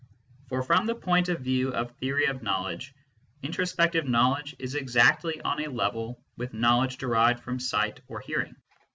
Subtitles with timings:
[0.49, 2.95] For, from the point of view ojQheofyjtf knowledge,
[3.43, 8.55] introspective knowledge is exactly on a level with knowledge derived from sight or hearing.